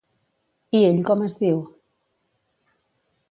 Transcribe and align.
I 0.77 0.81
ell 0.87 0.97
com 1.09 1.21
es 1.27 1.37
diu? 1.43 1.59